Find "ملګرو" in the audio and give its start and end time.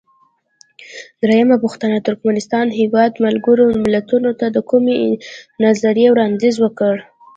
3.25-3.65